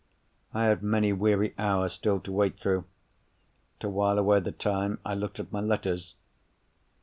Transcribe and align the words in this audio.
I 0.51 0.63
had 0.63 0.81
many 0.81 1.13
weary 1.13 1.53
hours 1.59 1.93
still 1.93 2.19
to 2.21 2.31
wait 2.31 2.57
through. 2.59 2.85
To 3.81 3.87
while 3.89 4.17
away 4.17 4.39
the 4.39 4.51
time, 4.51 4.97
I 5.05 5.13
looked 5.13 5.39
at 5.39 5.51
my 5.51 5.61
letters. 5.61 6.15